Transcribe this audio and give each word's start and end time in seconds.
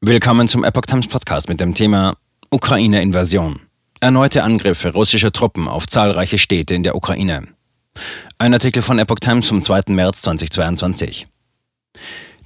Willkommen 0.00 0.46
zum 0.46 0.62
Epoch 0.62 0.86
Times 0.86 1.08
Podcast 1.08 1.48
mit 1.48 1.58
dem 1.58 1.74
Thema 1.74 2.16
Ukraine-Invasion. 2.50 3.58
Erneute 3.98 4.44
Angriffe 4.44 4.92
russischer 4.92 5.32
Truppen 5.32 5.66
auf 5.66 5.88
zahlreiche 5.88 6.38
Städte 6.38 6.76
in 6.76 6.84
der 6.84 6.94
Ukraine. 6.94 7.48
Ein 8.38 8.54
Artikel 8.54 8.80
von 8.80 9.00
Epoch 9.00 9.18
Times 9.18 9.48
vom 9.48 9.60
2. 9.60 9.82
März 9.88 10.22
2022. 10.22 11.26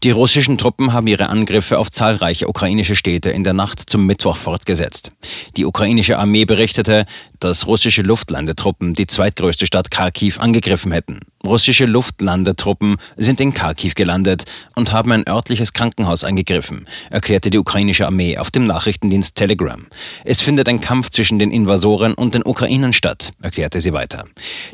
Die 0.02 0.10
russischen 0.10 0.56
Truppen 0.56 0.94
haben 0.94 1.06
ihre 1.06 1.28
Angriffe 1.28 1.78
auf 1.78 1.92
zahlreiche 1.92 2.48
ukrainische 2.48 2.96
Städte 2.96 3.28
in 3.28 3.44
der 3.44 3.52
Nacht 3.52 3.78
zum 3.78 4.06
Mittwoch 4.06 4.36
fortgesetzt. 4.36 5.12
Die 5.58 5.66
ukrainische 5.66 6.18
Armee 6.18 6.46
berichtete, 6.46 7.04
dass 7.44 7.66
russische 7.66 8.02
Luftlandetruppen 8.02 8.94
die 8.94 9.06
zweitgrößte 9.06 9.66
Stadt 9.66 9.90
Kharkiv 9.90 10.38
angegriffen 10.38 10.92
hätten. 10.92 11.20
Russische 11.44 11.86
Luftlandetruppen 11.86 12.98
sind 13.16 13.40
in 13.40 13.52
Kharkiv 13.52 13.96
gelandet 13.96 14.44
und 14.76 14.92
haben 14.92 15.10
ein 15.10 15.26
örtliches 15.26 15.72
Krankenhaus 15.72 16.22
angegriffen, 16.22 16.86
erklärte 17.10 17.50
die 17.50 17.58
ukrainische 17.58 18.06
Armee 18.06 18.38
auf 18.38 18.52
dem 18.52 18.64
Nachrichtendienst 18.64 19.34
Telegram. 19.34 19.86
Es 20.24 20.40
findet 20.40 20.68
ein 20.68 20.80
Kampf 20.80 21.10
zwischen 21.10 21.40
den 21.40 21.50
Invasoren 21.50 22.14
und 22.14 22.36
den 22.36 22.44
Ukrainern 22.44 22.92
statt, 22.92 23.32
erklärte 23.42 23.80
sie 23.80 23.92
weiter. 23.92 24.26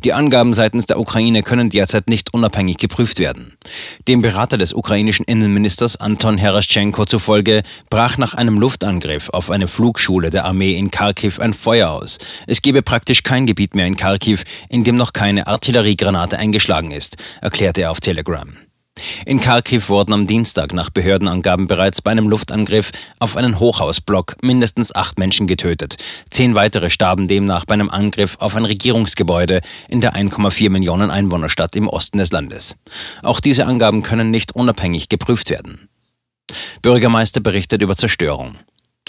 Die 0.04 0.12
Angaben 0.12 0.52
seitens 0.52 0.86
der 0.86 1.00
Ukraine 1.00 1.42
können 1.42 1.70
derzeit 1.70 2.06
nicht 2.08 2.34
unabhängig 2.34 2.76
geprüft 2.76 3.18
werden. 3.18 3.56
Dem 4.06 4.20
Berater 4.20 4.58
des 4.58 4.74
ukrainischen 4.74 5.24
Innenministers 5.24 5.96
Anton 5.96 6.36
Heraschenko 6.36 7.06
zufolge 7.06 7.62
brach 7.88 8.18
nach 8.18 8.34
einem 8.34 8.58
Luftangriff 8.58 9.30
auf 9.30 9.50
eine 9.50 9.68
Flugschule 9.68 10.28
der 10.28 10.44
Armee 10.44 10.76
in 10.76 10.90
Kharkiv 10.90 11.40
ein 11.40 11.54
Feuer 11.54 11.88
aus. 11.90 12.18
Es 12.46 12.57
gebe 12.62 12.82
praktisch 12.82 13.22
kein 13.22 13.46
Gebiet 13.46 13.74
mehr 13.74 13.86
in 13.86 13.96
Kharkiv, 13.96 14.44
in 14.68 14.84
dem 14.84 14.96
noch 14.96 15.12
keine 15.12 15.46
Artilleriegranate 15.46 16.38
eingeschlagen 16.38 16.58
eingeschlagen 16.58 16.90
ist, 16.90 17.16
erklärte 17.40 17.82
er 17.82 17.90
auf 17.90 18.00
Telegram. 18.00 18.56
In 19.26 19.38
Kharkiv 19.38 19.90
wurden 19.90 20.12
am 20.12 20.26
Dienstag 20.26 20.72
nach 20.72 20.90
Behördenangaben 20.90 21.68
bereits 21.68 22.02
bei 22.02 22.10
einem 22.10 22.28
Luftangriff 22.28 22.90
auf 23.20 23.36
einen 23.36 23.60
Hochhausblock 23.60 24.36
mindestens 24.42 24.92
acht 24.92 25.20
Menschen 25.20 25.46
getötet. 25.46 25.96
Zehn 26.30 26.56
weitere 26.56 26.90
starben 26.90 27.28
demnach 27.28 27.64
bei 27.64 27.74
einem 27.74 27.90
Angriff 27.90 28.36
auf 28.40 28.56
ein 28.56 28.64
Regierungsgebäude 28.64 29.60
in 29.88 30.00
der 30.00 30.16
1,4 30.16 30.68
Millionen 30.70 31.12
Einwohnerstadt 31.12 31.76
im 31.76 31.86
Osten 31.86 32.18
des 32.18 32.32
Landes. 32.32 32.74
Auch 33.22 33.38
diese 33.38 33.66
Angaben 33.66 34.02
können 34.02 34.32
nicht 34.32 34.56
unabhängig 34.56 35.08
geprüft 35.08 35.50
werden. 35.50 35.88
Bürgermeister 36.82 37.40
berichtet 37.40 37.82
über 37.82 37.94
Zerstörung. 37.94 38.56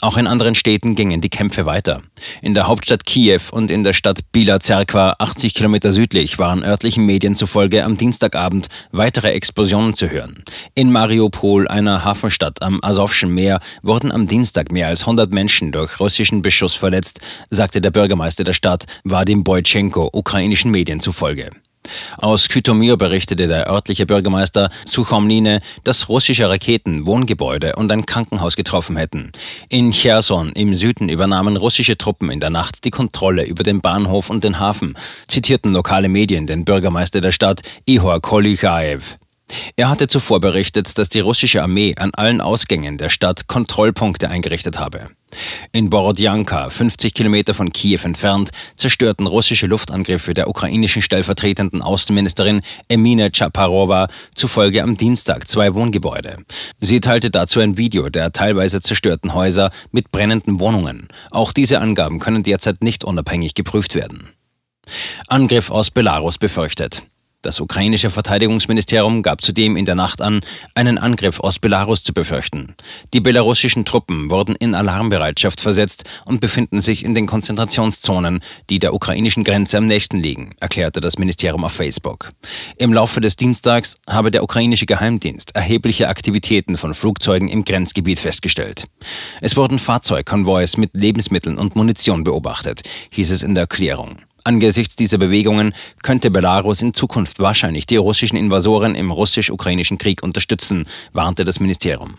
Auch 0.01 0.15
in 0.15 0.27
anderen 0.27 0.55
Städten 0.55 0.95
gingen 0.95 1.19
die 1.19 1.29
Kämpfe 1.29 1.65
weiter. 1.65 2.01
In 2.41 2.53
der 2.53 2.67
Hauptstadt 2.67 3.05
Kiew 3.05 3.41
und 3.51 3.69
in 3.69 3.83
der 3.83 3.91
Stadt 3.91 4.19
Bila 4.31 4.61
Zerkwa, 4.61 5.15
80 5.19 5.53
Kilometer 5.53 5.91
südlich, 5.91 6.39
waren 6.39 6.63
örtlichen 6.63 7.05
Medien 7.05 7.35
zufolge 7.35 7.83
am 7.83 7.97
Dienstagabend 7.97 8.67
weitere 8.91 9.31
Explosionen 9.31 9.95
zu 9.95 10.09
hören. 10.09 10.43
In 10.73 10.91
Mariupol, 10.93 11.67
einer 11.67 12.05
Hafenstadt 12.05 12.61
am 12.61 12.79
Asowschen 12.81 13.33
Meer, 13.33 13.59
wurden 13.81 14.11
am 14.11 14.27
Dienstag 14.27 14.71
mehr 14.71 14.87
als 14.87 15.01
100 15.01 15.33
Menschen 15.33 15.73
durch 15.73 15.99
russischen 15.99 16.41
Beschuss 16.41 16.75
verletzt, 16.75 17.19
sagte 17.49 17.81
der 17.81 17.91
Bürgermeister 17.91 18.45
der 18.45 18.53
Stadt, 18.53 18.85
Vadim 19.03 19.43
Boytschenko, 19.43 20.09
ukrainischen 20.13 20.71
Medien 20.71 21.01
zufolge. 21.01 21.49
Aus 22.17 22.49
Kytomir 22.49 22.97
berichtete 22.97 23.47
der 23.47 23.69
örtliche 23.69 24.05
Bürgermeister 24.05 24.69
Suchomline, 24.85 25.61
dass 25.83 26.09
russische 26.09 26.49
Raketen 26.49 27.05
Wohngebäude 27.05 27.75
und 27.75 27.91
ein 27.91 28.05
Krankenhaus 28.05 28.55
getroffen 28.55 28.97
hätten. 28.97 29.31
In 29.69 29.91
Cherson 29.91 30.51
im 30.53 30.75
Süden 30.75 31.09
übernahmen 31.09 31.57
russische 31.57 31.97
Truppen 31.97 32.29
in 32.29 32.39
der 32.39 32.49
Nacht 32.49 32.83
die 32.85 32.91
Kontrolle 32.91 33.45
über 33.45 33.63
den 33.63 33.81
Bahnhof 33.81 34.29
und 34.29 34.43
den 34.43 34.59
Hafen, 34.59 34.95
zitierten 35.27 35.73
lokale 35.73 36.09
Medien 36.09 36.47
den 36.47 36.65
Bürgermeister 36.65 37.21
der 37.21 37.31
Stadt 37.31 37.61
Ihor 37.85 38.21
Kolychaev. 38.21 39.18
Er 39.75 39.89
hatte 39.89 40.07
zuvor 40.07 40.39
berichtet, 40.39 40.97
dass 40.97 41.09
die 41.09 41.19
russische 41.19 41.61
Armee 41.61 41.95
an 41.97 42.11
allen 42.13 42.41
Ausgängen 42.41 42.97
der 42.97 43.09
Stadt 43.09 43.47
Kontrollpunkte 43.47 44.29
eingerichtet 44.29 44.79
habe. 44.79 45.09
In 45.71 45.89
Borodjanka, 45.89 46.69
50 46.69 47.13
Kilometer 47.13 47.53
von 47.53 47.71
Kiew 47.71 47.99
entfernt, 48.03 48.49
zerstörten 48.75 49.27
russische 49.27 49.67
Luftangriffe 49.67 50.33
der 50.33 50.47
ukrainischen 50.47 51.01
stellvertretenden 51.01 51.81
Außenministerin 51.81 52.61
Emine 52.87 53.29
Chaparova 53.31 54.07
zufolge 54.33 54.81
am 54.81 54.97
Dienstag 54.97 55.47
zwei 55.47 55.73
Wohngebäude. 55.75 56.37
Sie 56.81 56.99
teilte 56.99 57.29
dazu 57.29 57.59
ein 57.59 57.77
Video 57.77 58.09
der 58.09 58.31
teilweise 58.31 58.81
zerstörten 58.81 59.33
Häuser 59.33 59.71
mit 59.91 60.11
brennenden 60.11 60.59
Wohnungen. 60.59 61.07
Auch 61.31 61.53
diese 61.53 61.79
Angaben 61.79 62.19
können 62.19 62.43
derzeit 62.43 62.83
nicht 62.83 63.03
unabhängig 63.03 63.53
geprüft 63.53 63.95
werden. 63.95 64.29
Angriff 65.27 65.69
aus 65.69 65.91
Belarus 65.91 66.39
befürchtet. 66.39 67.03
Das 67.41 67.61
ukrainische 67.61 68.09
Verteidigungsministerium 68.09 69.23
gab 69.23 69.39
zudem 69.39 69.77
in 69.77 69.85
der 69.85 69.95
Nacht 69.95 70.21
an, 70.21 70.41
einen 70.75 70.97
Angriff 70.97 71.39
aus 71.39 71.57
Belarus 71.57 72.03
zu 72.03 72.11
befürchten. 72.11 72.75
Die 73.13 73.21
belarussischen 73.21 73.85
Truppen 73.85 74.29
wurden 74.29 74.57
in 74.57 74.75
Alarmbereitschaft 74.75 75.61
versetzt 75.61 76.03
und 76.25 76.41
befinden 76.41 76.81
sich 76.81 77.05
in 77.05 77.15
den 77.15 77.27
Konzentrationszonen, 77.27 78.41
die 78.69 78.79
der 78.79 78.93
ukrainischen 78.93 79.45
Grenze 79.45 79.77
am 79.77 79.85
nächsten 79.85 80.17
liegen, 80.17 80.53
erklärte 80.59 80.99
das 80.99 81.17
Ministerium 81.17 81.63
auf 81.63 81.71
Facebook. 81.71 82.31
Im 82.75 82.91
Laufe 82.91 83.21
des 83.21 83.37
Dienstags 83.37 83.95
habe 84.05 84.31
der 84.31 84.43
ukrainische 84.43 84.85
Geheimdienst 84.85 85.55
erhebliche 85.55 86.09
Aktivitäten 86.09 86.75
von 86.75 86.93
Flugzeugen 86.93 87.47
im 87.47 87.63
Grenzgebiet 87.63 88.19
festgestellt. 88.19 88.83
Es 89.39 89.55
wurden 89.55 89.79
Fahrzeugkonvois 89.79 90.75
mit 90.75 90.89
Lebensmitteln 90.91 91.57
und 91.57 91.77
Munition 91.77 92.25
beobachtet, 92.25 92.81
hieß 93.11 93.31
es 93.31 93.43
in 93.43 93.55
der 93.55 93.61
Erklärung. 93.61 94.17
Angesichts 94.49 94.95
dieser 94.95 95.19
Bewegungen 95.19 95.75
könnte 96.01 96.31
Belarus 96.31 96.81
in 96.81 96.95
Zukunft 96.95 97.37
wahrscheinlich 97.37 97.85
die 97.85 97.97
russischen 97.97 98.35
Invasoren 98.35 98.95
im 98.95 99.11
russisch-ukrainischen 99.11 99.99
Krieg 99.99 100.23
unterstützen, 100.23 100.87
warnte 101.13 101.45
das 101.45 101.59
Ministerium. 101.59 102.15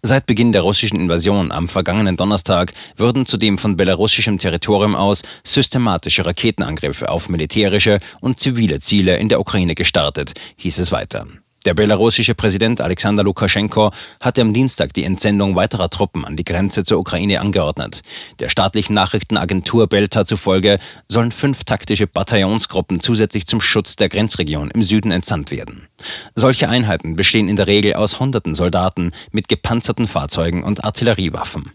Seit 0.00 0.26
Beginn 0.26 0.52
der 0.52 0.62
russischen 0.62 1.00
Invasion 1.00 1.50
am 1.50 1.66
vergangenen 1.66 2.16
Donnerstag 2.16 2.74
wurden 2.96 3.26
zudem 3.26 3.58
von 3.58 3.76
belarussischem 3.76 4.38
Territorium 4.38 4.94
aus 4.94 5.22
systematische 5.42 6.24
Raketenangriffe 6.24 7.08
auf 7.08 7.28
militärische 7.28 7.98
und 8.20 8.38
zivile 8.38 8.78
Ziele 8.78 9.16
in 9.16 9.28
der 9.28 9.40
Ukraine 9.40 9.74
gestartet, 9.74 10.34
hieß 10.54 10.78
es 10.78 10.92
weiter. 10.92 11.26
Der 11.64 11.72
belarussische 11.72 12.34
Präsident 12.34 12.82
Alexander 12.82 13.22
Lukaschenko 13.22 13.90
hatte 14.20 14.42
am 14.42 14.52
Dienstag 14.52 14.92
die 14.92 15.04
Entsendung 15.04 15.56
weiterer 15.56 15.88
Truppen 15.88 16.24
an 16.26 16.36
die 16.36 16.44
Grenze 16.44 16.84
zur 16.84 16.98
Ukraine 16.98 17.40
angeordnet. 17.40 18.02
Der 18.38 18.50
staatlichen 18.50 18.94
Nachrichtenagentur 18.94 19.86
Belta 19.86 20.26
zufolge 20.26 20.78
sollen 21.08 21.32
fünf 21.32 21.64
taktische 21.64 22.06
Bataillonsgruppen 22.06 23.00
zusätzlich 23.00 23.46
zum 23.46 23.62
Schutz 23.62 23.96
der 23.96 24.10
Grenzregion 24.10 24.70
im 24.70 24.82
Süden 24.82 25.10
entsandt 25.10 25.50
werden. 25.50 25.88
Solche 26.34 26.68
Einheiten 26.68 27.16
bestehen 27.16 27.48
in 27.48 27.56
der 27.56 27.66
Regel 27.66 27.94
aus 27.94 28.20
hunderten 28.20 28.54
Soldaten 28.54 29.12
mit 29.32 29.48
gepanzerten 29.48 30.06
Fahrzeugen 30.06 30.62
und 30.62 30.84
Artilleriewaffen. 30.84 31.72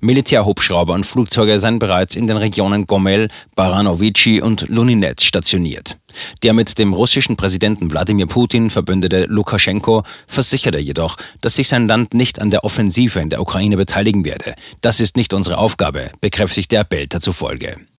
Militärhubschrauber 0.00 0.94
und 0.94 1.04
Flugzeuge 1.04 1.58
seien 1.58 1.78
bereits 1.78 2.16
in 2.16 2.26
den 2.26 2.36
Regionen 2.36 2.86
Gomel, 2.86 3.28
Baranovici 3.54 4.40
und 4.40 4.68
Luninets 4.68 5.24
stationiert. 5.24 5.96
Der 6.42 6.52
mit 6.52 6.78
dem 6.78 6.92
russischen 6.92 7.36
Präsidenten 7.36 7.90
Wladimir 7.90 8.26
Putin 8.26 8.70
verbündete 8.70 9.24
Lukaschenko 9.24 10.04
versicherte 10.26 10.78
jedoch, 10.78 11.16
dass 11.40 11.56
sich 11.56 11.68
sein 11.68 11.88
Land 11.88 12.14
nicht 12.14 12.40
an 12.40 12.50
der 12.50 12.64
Offensive 12.64 13.20
in 13.20 13.30
der 13.30 13.40
Ukraine 13.40 13.76
beteiligen 13.76 14.24
werde. 14.24 14.54
Das 14.80 15.00
ist 15.00 15.16
nicht 15.16 15.34
unsere 15.34 15.58
Aufgabe, 15.58 16.10
bekräftigte 16.20 16.76
er 16.76 16.84
Belter 16.84 17.20
zufolge. 17.20 17.76